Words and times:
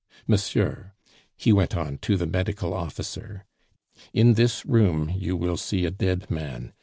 "Monsieur," 0.25 0.93
he 1.37 1.53
went 1.53 1.77
on 1.77 1.99
to 1.99 2.17
the 2.17 2.25
medical 2.25 2.73
officer, 2.73 3.45
"in 4.13 4.33
this 4.33 4.65
room 4.65 5.13
you 5.15 5.37
will 5.37 5.57
see 5.57 5.85
a 5.85 5.91
dead 5.91 6.27
man. 6.27 6.73